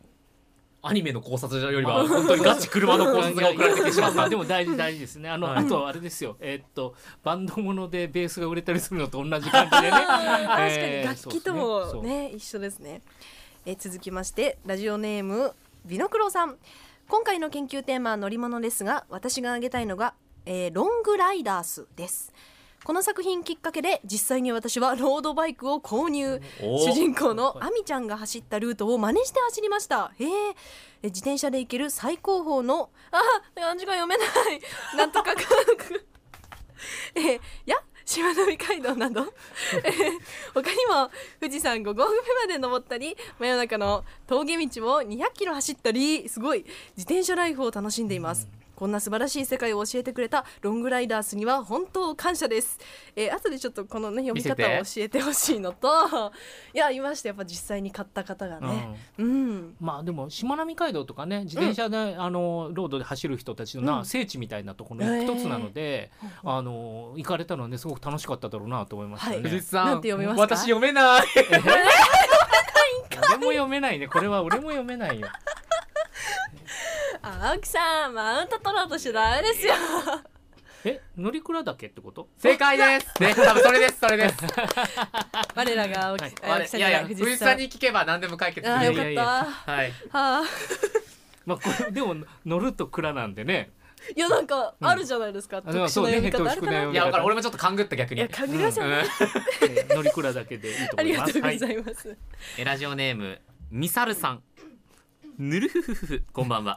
[0.83, 4.29] アニメの考察よりは本当にガチ車の考察が送られてきてしまった。
[4.29, 5.29] でも大事大事ですね。
[5.29, 5.65] あの、はい。
[5.65, 6.37] あとあれですよ。
[6.41, 9.91] えーっとバンドものでベースが売れたりするのと同じ感じでね。
[9.93, 13.03] 確かにえー楽器ともそうですね一緒ですね。
[13.67, 15.53] えー続きましてラジオネーム
[15.85, 16.57] ビノクロさん。
[17.09, 20.15] 今回の研究テーマは乗り物ですが私が挙げたいのが、
[20.47, 22.33] えーロングライダースです
[22.85, 26.41] この作品きっかけで実際に私はロードバイクを購入。
[26.63, 30.13] お主人公のアミちゃんが走ったルートを真似して走りました。
[30.19, 30.55] へええ
[31.05, 33.21] 自転車で行ける最高峰のあ
[33.55, 34.29] 漢字が読めない。
[34.97, 36.07] なんとか科学
[37.15, 39.21] えーやしまなみ海道など、
[39.85, 39.93] えー
[40.55, 46.65] 他にも富士山5合目まで登ったり真夜中の峠道を200キロ走ったりすごい。
[46.97, 48.49] 自転車ライフを楽しんでいます、
[48.81, 52.79] こんな素晴らしい世界を教えてくれたロングライダースには本当感謝です、
[53.15, 56.33] えー、後でちょっとこのね読み方を教えてほしいのと
[56.73, 58.99] いやいましたやっぱ実際に買った方がね。
[59.19, 64.07] うん、まあでもしまなみ海道とかね自転車で、あのロードで走る人たちのな、うん。
[64.07, 66.11] 聖地みたいなところの一つなので、
[66.43, 69.43] あの行かれたのはねすごく楽しかっただろうなと思いましたよね。
[69.43, 69.51] はい。
[69.51, 69.87] 藤井さん。
[69.87, 70.57] なんて読めますか？
[70.57, 71.23] 私読めない。
[73.29, 74.09] 俺も読めないね。
[74.09, 75.29] これは俺も読めないよ。
[77.23, 79.75] あ青木さんマウント取ろうとしちゃダメですよ。
[80.83, 82.29] え乗鞍岳ってこと？
[82.39, 83.23] 正解です。
[83.23, 84.37] ね多分それですそれです。
[85.55, 86.35] 我らが青木,、はい。
[86.43, 87.59] 青木さんじゃないいやいや藤井さん。
[87.59, 88.75] に聞けば何でも解決する。
[88.75, 89.03] あーよかった。
[89.03, 89.91] いやいやはい。
[89.91, 90.43] はあ。
[91.45, 93.71] まあこれでも乗ると蔵なんでね。
[94.17, 97.25] いやなんかあるじゃないですか、あ特殊な読み方あるかな、そうねいや分かる。
[97.27, 98.21] 俺もちょっと勘ぐった逆に。
[98.23, 99.05] いや神楽じゃない、
[99.69, 101.33] え乗鞍岳でいいとあ思います。
[101.35, 101.59] りがとうごはい。
[101.59, 102.17] ざいます、
[102.57, 103.39] えラジオネーム
[103.71, 104.43] ミサルさん
[105.43, 106.23] ぬるふふふふ。
[106.35, 106.77] こんばんは。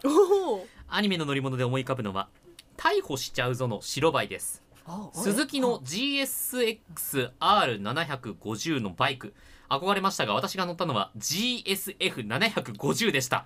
[0.87, 2.29] アニメの乗り物で思い浮かぶのは
[2.77, 4.63] 逮捕しちゃうぞの白バイです。
[5.11, 9.33] 鈴木の GSX-R750 のバイク。
[9.69, 13.45] 憧れましたが私が乗ったのは GSF750 でした。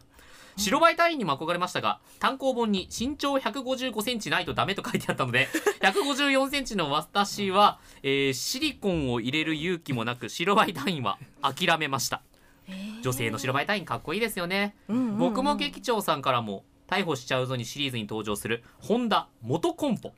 [0.56, 5.48] 白バイ隊員にも憧れましたが単行本に身長155センチないとダメと書いてあったので
[5.82, 12.24] 154センチの私は、えーシリコンを入れる勇気もなく白バイ隊員は諦めました
[13.04, 14.76] 女性の白バイ隊員かっこいいですよね、
[15.18, 20.14] 僕も劇長さんからも逮捕しちゃうぞにシリーズに登場するホンダモトコンポ。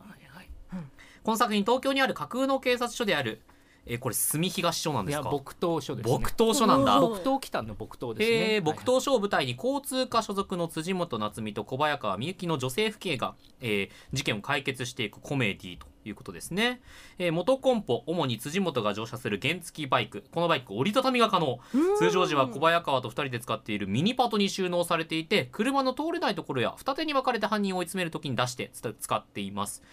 [1.24, 3.42] この作品東京にある架空の警察署である
[3.86, 5.26] えーこれ住東署なんいですか？
[5.26, 6.12] や木刀署ですね。
[6.12, 7.02] 木刀署なんだ。
[7.02, 8.56] お木刀来たの木刀ですね。
[8.56, 16.82] えー、木刀署を舞台に交通課所属の辻元夏美と小早川みゆきの女性府警が、えー事件を解決していくコメディということですね、
[17.18, 20.24] えー元コンポ主に辻元が乗車する原付バイク。
[20.32, 21.60] このバイク折りたたみが可能。
[21.98, 29.84] 通常時は小早川と2人で使っているミニパトに収納されていて車の通れないところや二手に分かれて犯人を追い詰めるときに出してつ使っています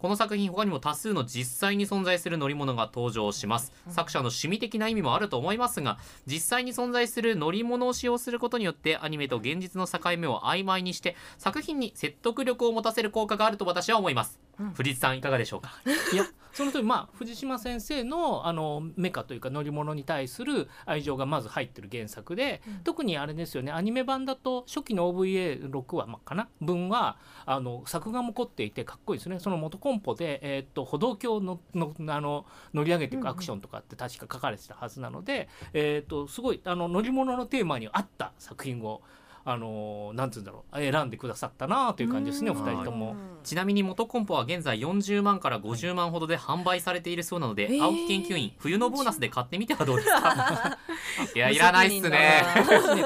[0.00, 3.70] この作品他にも多数の実際に存在する乗り物が登場します。
[3.88, 14.40] 作者の趣味的な意味もあると思いますが実際に存在する乗り物を使用することによってアニメと現実の境目を曖昧にして作品に説得力を持たせる効果があると私は思います、
[14.72, 15.72] 藤井さんいかがでしょうか？
[16.14, 23.70] いやその通りまあ藤島先生のあのメカというか乗り物に対する愛情がまず入ってる原作で、特にあれですよね。
[23.70, 26.48] アニメ版だと初期の OVA6 話かな？
[26.60, 29.38] 分はあの作画も凝っていてかっこいいですね。
[29.38, 39.02] その元コンポで、えーっと歩道橋ののあの乗り上げていくアクションとかって確か書かれてたはずなので、えーっとすごいあの乗り物のテーマに合った作品を
[39.42, 43.16] あのなんつうんだろう選んでくださったなという感じですねお二人とも。
[43.42, 50.76] ちなみに元コンポは現在40万から50万ほどで販売されているそうなので、へー青木研究員冬のボーナスで買ってみてはどうですか？
[51.34, 52.10] いやいらないっすね。
[52.10, 52.44] ね。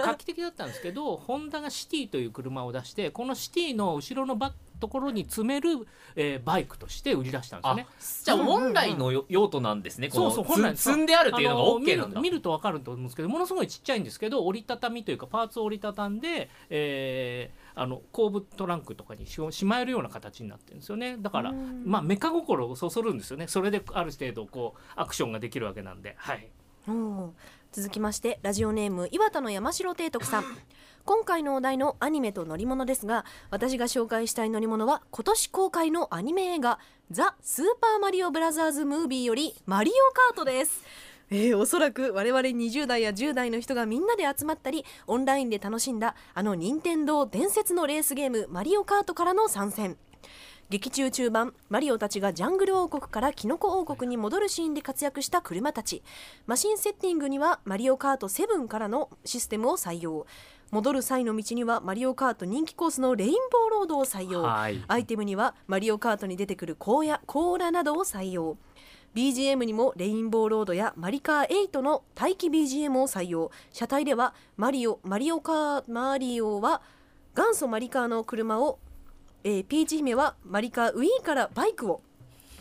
[0.04, 5.70] 画期的だったんですけどホンダがシティという車を出してこのシティの後ろのバところに積める、
[6.16, 7.86] えーバイクとして売り出したんですよあね。
[8.24, 12.20] じゃあ本来のよ用途なんですねそうそう本来つ積んであるっていうのが OK なんだ。
[12.20, 21.16] 見ると分かると思うんですけどものすごいちっちゃいんですけど折りたたみというかパーツを折りたたんで、えーあの後部トランクとかにししまえるような形になってるんですよね。
[21.18, 21.52] だから、
[21.84, 23.48] まあ、メカ心をそそるんですよね。
[23.48, 26.14] それである程度こうアクションができるわけなんで。
[26.16, 26.48] はい。
[26.86, 27.30] おー。
[27.72, 30.44] 続きましてラジオネーム岩田の山城提督さん
[31.06, 36.78] 今回のお題のアニメと乗り物ですが私が紹介したい乗り物は今年公開のアニメ映画
[37.10, 40.82] 「ザ・スーパーマリオブラザーズ・ムービー」よりマリオカートです。
[41.30, 49.98] えー、おそらく我々20代や10代の人がみんなで集まったりオンラインで楽しんだあの任天堂伝説のレースゲームマリオカートからの参戦。
[50.70, 56.02] 劇中中盤マリオたちがジャングル王国からキノコ王国に戻るシーンで活躍した車たち。
[56.46, 60.26] マシンセッティングにはマリオカート7からのシステムを採用。
[60.74, 64.82] 戻る際の道にはマリオカート人気コースのレインボーロードを採用、はい。
[64.88, 68.56] アイテムにはマリオカートに出てくる荒野甲羅などを採用。
[69.14, 73.52] BGM にもレインボーロードやマリカー8の待機 BGM を採用。
[73.70, 76.82] 車体ではマリオマリオカーマリオは
[77.36, 78.80] 元祖マリカーの車を、
[79.44, 82.02] えーピーチ姫はマリカーウィーからバイクを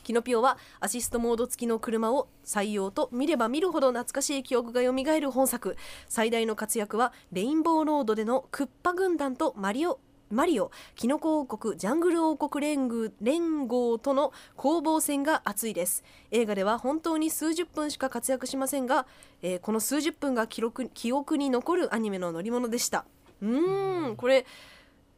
[0.03, 5.77] キノピオはアシストモード付きの車を採用と見れば見るほど懐かしい記憶が蘇る本作。
[6.07, 12.89] 最大の活躍はレインボーロードでのクッパ軍団とマリオマリオキノコ王国ジャングル王国連
[13.21, 16.03] 連合との攻防戦が熱いです。
[16.31, 19.05] 映画では本当に数十分しか活躍しませんが、
[19.43, 23.05] えーこの数十分が記録記憶に残るアニメの乗り物でした。
[23.41, 24.45] うーんこれ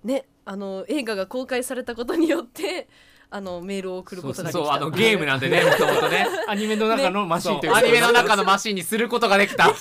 [0.03, 2.89] ねあの映画が公開されたことによって
[3.35, 4.59] あのメールを送ることができた。
[4.59, 6.25] そうあのゲームなんでねもともとね。
[6.47, 9.67] アニメの中のマシンというアニメの中のマシンにすることができた。
[9.67, 9.73] い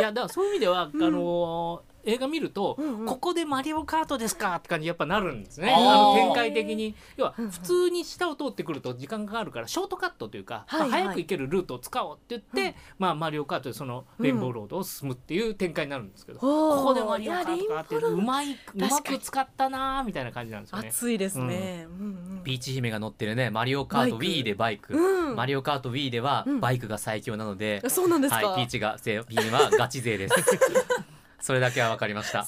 [0.00, 3.06] やだからそういう意味では、あの映画見ると、うんうん。
[3.06, 5.72] ここでマリオカートですかって感じやっぱなるんですね。
[5.76, 6.94] あの展開的に。
[7.16, 10.90] 要は普通に下を通ってくると時間がかかるからショートカットというか、はいはい。
[10.90, 20.88] まあ早く行けるルートを使おうって言って、まあ、マリオカートでそのレインボーロードを進むっていう展開になるんですけど、こここでマリオカートがあってうまいうまく使ったなーみたいな感じなんですよね。
[20.88, 22.40] 熱いですね、うんう。
[22.40, 22.42] ん。
[22.44, 24.38] ピーチ姫が乗ってるねマリオカートバイク。
[24.38, 25.36] Wii でバイク、うん。
[25.36, 26.60] マリオカート Wii ではうん。
[26.60, 30.34] バイクが最強なので、そうなんですか、はい、ピーチがせピーはガチ勢です
[31.40, 32.46] それだけは分かりました。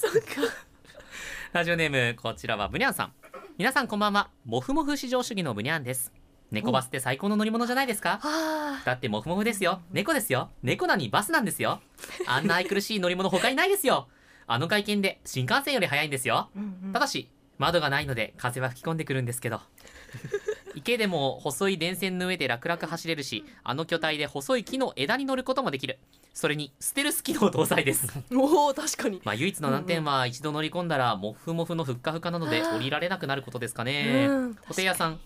[1.53, 3.13] ラジオネームこちらはブニャンさん。
[3.57, 4.29] 皆さんこんばんは。
[4.45, 6.13] モフモフ至上主義のブニャンです。
[6.51, 8.21] 猫バスって最高の乗り物じゃないですか？
[8.23, 9.81] あだってモフモフですよ。
[9.93, 10.51] 猫ですよ。
[10.63, 11.81] 猫なのにバスなんですよ。
[12.27, 14.09] あんな愛くるしい乗り物他にないですよ。
[14.47, 16.51] あの外見で新幹線より速いんですよ。
[16.55, 16.93] ーうんうん。
[16.93, 19.61] ただし窓がないので風は吹き込んでくるんですけど。
[20.75, 25.99] 池でも細い電線の上で楽々走れるしあの巨体で細い木の枝に乗ることもできる
[26.35, 28.07] それにステルス機能搭載です。
[28.35, 29.21] おお確かに。
[29.25, 34.27] まあ唯一の難点は一度乗り込んだらモフモフのふっかふかなので降りられなくなることですかね。
[34.29, 34.55] うん。
[34.67, 35.21] ホテイヤさん。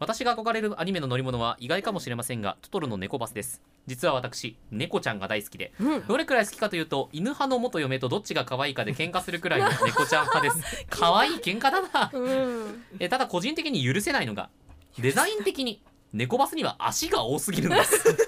[0.00, 3.62] 私が憧れるアニメの乗り物は意外かもしれませんがトトロの猫バスです。
[3.86, 5.72] 実は私猫ちゃんが大好きで。
[5.80, 6.06] うん。
[6.06, 10.86] どれくらい好きかというと犬派の元嫁とどっちが可愛いかで喧嘩するくらいの 猫ちゃん派です。
[10.90, 12.10] 可愛い喧嘩だな。
[12.12, 12.84] うん。
[12.98, 14.50] えただ個人的に許せないのが
[14.98, 15.82] デザイン的に
[16.12, 18.08] 猫バスには足が多すぎるんです。
[18.08, 18.27] え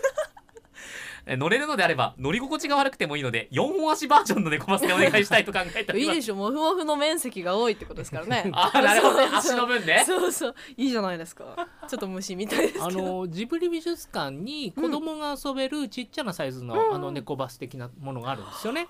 [1.27, 6.17] 乗れるのであれば乗り心地が悪くてもいいので4本足バージョンの猫バスでお願いしたいと考えております。
[6.17, 8.51] いいでしょモフモフの面積が多いってことですからね。
[8.55, 9.29] あなるほどね。
[9.33, 10.03] 足の分ね。
[10.07, 10.55] そうそう。
[10.77, 11.69] いいじゃないですか。
[11.89, 12.85] ちょっと虫みたいですけど。
[12.87, 18.89] あのジブリ美術館に子供が遊べるちっちゃなサイズの,、あの猫バス的なものがあるんですよね。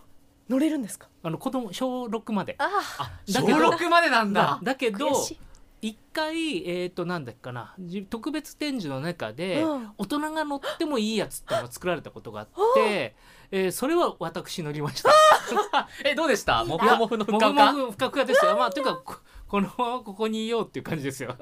[0.49, 1.09] 乗れるんですか？
[1.22, 2.57] あの子供小6まで。
[2.59, 2.68] あ
[3.26, 4.59] 小だけど6までなんだ。
[4.62, 5.09] だけど
[5.83, 7.74] 一回えっ、となんだっけかな。
[7.78, 9.91] じ特別展示の中で、うん。
[9.99, 13.14] 大人が乗ってもいいやつってのが作られたことがあって、
[13.51, 15.11] えーそれは私乗りました。
[16.05, 16.64] えどうでした？
[16.64, 17.72] モフモフのふかふか？
[17.72, 18.57] もふふかふかですよ。
[18.57, 19.16] まあというかこ
[19.49, 19.68] この
[20.05, 21.37] ここにいようっていう感じですよ。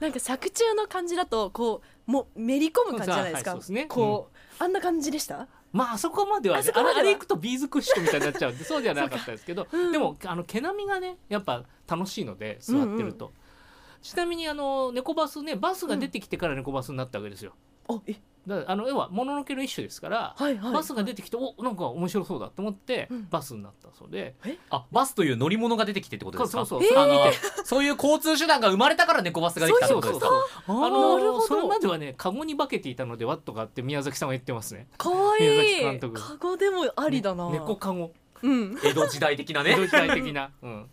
[0.00, 3.86] なんか作中の感じだとこうもうめり込む感じじゃないですか、はいそうですね。
[3.86, 4.30] こ
[4.60, 5.48] う、あんな感じでした？
[5.72, 7.00] まああそこまでは,、ね、あそこまでは。
[7.00, 9.92] あれあれ行くとビーズクッションみたいになっちゃうんでそうじゃなかったですけど、うん。
[9.92, 13.32] でもあの毛並みがねやっぱ楽しいので座ってると、
[14.02, 17.52] ちなみにあの猫バスねバスが出てきてから猫バスになったわけですよ。
[17.88, 18.16] あえ？
[18.46, 20.72] だあの要はもののけの一種ですから、はいはい。
[20.72, 23.26] バスが出てきておなんか面白そうだと思って、うん。
[23.28, 24.36] バスになったそうで。
[24.70, 26.64] あバスという乗り物が出てきてってことですか？
[26.64, 26.98] そうそうそう。
[26.98, 27.24] あの
[27.64, 30.28] そういう交通手段が生まれたから猫バスができたってことですか？
[30.68, 31.32] あなるほど。
[31.34, 34.86] のそれまではねカゴに化けていたのでワットがあって宮崎さんは言ってますね。
[34.96, 36.20] かわ宮崎いい監督。
[36.20, 38.12] カゴでもありだな、猫カゴ。
[38.42, 38.78] うん。
[38.84, 39.72] 江戸時代的なね。
[39.72, 40.86] 江戸時代的な、うん、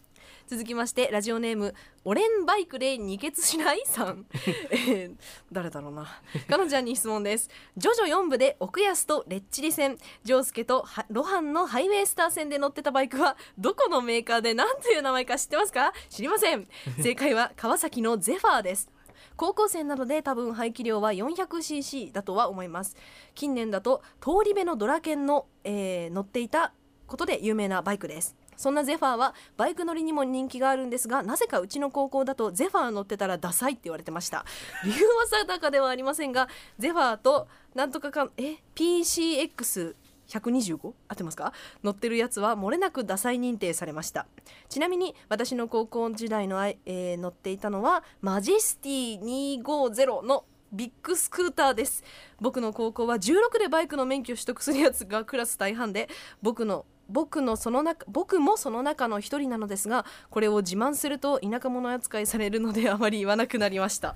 [0.48, 1.74] 続きましてラジオネーム
[2.04, 4.26] オレンバイクで二血しないさん、
[4.72, 5.16] えー
[5.52, 6.06] 誰だろうな。
[6.50, 7.50] 彼女に質問です。
[7.78, 15.94] ジョジョ4部で奥安とレッチリ戦ジョースケとロハンのハイウェイスター戦で乗ってたバイクはどこのメーカーで何という名前か知ってますか？
[16.10, 16.68] 知りません。
[17.02, 18.90] 正解は川崎のゼファーです。
[19.38, 22.96] 高校生などで多分排気量は 400cc だとは思います。
[23.34, 26.74] 近年だと通り部のドラケンの、えー乗っていた
[27.08, 28.36] ことで有名なバイクです。
[28.58, 34.46] そんなゼファーはバイク乗りにも人気があるんですがなぜかうちの高校だとゼファー乗ってたらダサいって言われてました。
[34.84, 36.48] 理由は定かではありませんが
[36.78, 39.96] ゼファーとなんとかかんえ PCX
[40.28, 41.54] 125合ってますか？
[41.84, 44.26] 乗ってるやつは漏れなくダサい認定されました。
[44.70, 49.22] ちなみに私の高校時代のあい、えー乗っていたのはマジェスティ
[49.62, 52.04] 250のビッグスクーターです。
[52.40, 56.10] 僕の高校は16でバイクの免許取得するやつがクラス大半で
[56.42, 64.16] 僕の僕のその中僕もその中の一人なのですがこれを自慢すると田舎者扱いされるのであまり言わなくなりました。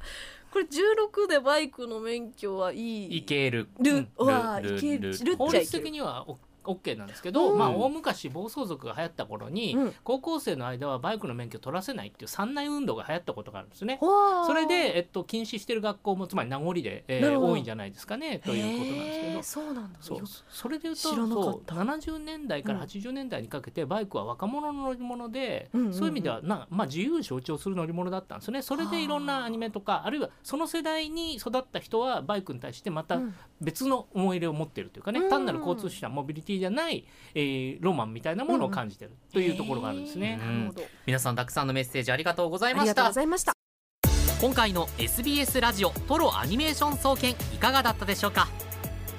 [0.51, 3.17] これ16でバイクの免許はいい。
[3.17, 3.67] いける。
[3.79, 4.07] る。
[4.17, 5.11] うわるいける。
[5.11, 5.33] るる。
[5.33, 5.83] っ法律ちゃいける。
[5.83, 6.37] 的にはオ
[6.67, 7.57] OK なんですけど、うん。
[7.57, 9.93] まあ大昔暴走族が流行った頃に、うん。
[10.03, 13.99] 高校生の間はバイクの免許取らせないっていう三内運動が流行ったことがあるんですね。
[13.99, 19.43] それで、えっと、禁止してる学校もつまり名残で、えー多いんじゃないですかねということなんですけど。
[19.43, 19.99] そうなんだ。
[20.01, 20.19] そう。
[20.49, 25.93] それでいうとそう70年代から80年代にかけてバイクは若者の乗り物で、うんうんうん。
[25.93, 28.61] そういう意味ではな、まあ、自由を象徴する乗り物だったんですよね。
[28.61, 33.33] それでいろんなアニメとかあるいはその世代に育った人はバイクに対してまたうん。
[33.59, 35.29] 別の思い入れを持ってるというかね、うん。
[35.29, 40.39] 単なる交通手段モビリティじゃない、えーロマンみたいなものを感じてるというところがあるんですね。
[40.41, 40.87] うんなるほど。
[41.05, 43.53] 皆さんたくさんのメッセージありがとうございましありがとうたございました。
[44.41, 48.47] 今回の SBS ラジオトロアニメーション総研いかがだったでしょうか？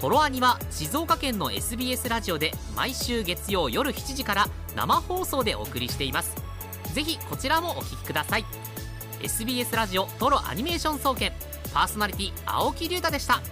[0.01, 6.37] トロアニは静岡県の SBS ラジオで毎週月曜夜7時から生放送でお送りしています。
[6.95, 8.45] ぜひこちらもお聞きください。
[9.23, 11.33] SBS ラジオトロアニメーション総研。
[11.75, 13.43] パーソナリティ青木龍太でした